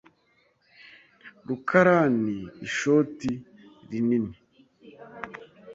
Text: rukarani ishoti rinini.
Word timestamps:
rukarani 1.47 2.31
ishoti 2.67 3.29
rinini. 3.89 4.33